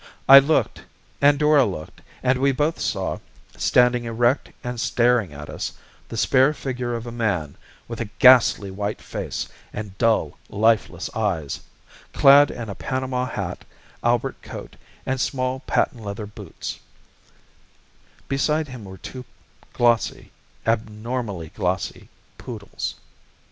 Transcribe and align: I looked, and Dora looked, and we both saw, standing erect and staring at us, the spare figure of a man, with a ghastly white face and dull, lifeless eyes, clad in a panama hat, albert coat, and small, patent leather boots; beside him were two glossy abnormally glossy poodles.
I 0.27 0.39
looked, 0.39 0.81
and 1.21 1.37
Dora 1.37 1.63
looked, 1.63 2.01
and 2.23 2.39
we 2.39 2.51
both 2.51 2.79
saw, 2.79 3.19
standing 3.55 4.05
erect 4.05 4.49
and 4.63 4.79
staring 4.81 5.31
at 5.31 5.47
us, 5.47 5.73
the 6.09 6.17
spare 6.17 6.55
figure 6.55 6.95
of 6.95 7.05
a 7.05 7.11
man, 7.11 7.55
with 7.87 8.01
a 8.01 8.09
ghastly 8.17 8.71
white 8.71 8.99
face 8.99 9.47
and 9.71 9.95
dull, 9.99 10.39
lifeless 10.49 11.07
eyes, 11.15 11.59
clad 12.13 12.49
in 12.49 12.67
a 12.67 12.73
panama 12.73 13.27
hat, 13.27 13.63
albert 14.03 14.41
coat, 14.41 14.75
and 15.05 15.21
small, 15.21 15.59
patent 15.67 16.01
leather 16.03 16.25
boots; 16.25 16.79
beside 18.27 18.69
him 18.69 18.85
were 18.85 18.97
two 18.97 19.23
glossy 19.71 20.31
abnormally 20.65 21.49
glossy 21.49 22.09
poodles. 22.39 22.95